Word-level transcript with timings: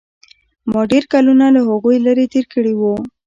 ما 0.71 0.81
ډېر 0.91 1.03
کلونه 1.13 1.45
له 1.55 1.61
هغوى 1.67 1.95
لرې 2.05 2.25
تېر 2.33 2.45
کړي 2.53 2.73
وو. 2.79 2.93